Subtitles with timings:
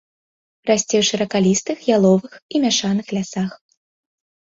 [0.67, 3.51] Расце ў шыракалістых, яловых і мяшаных лясах.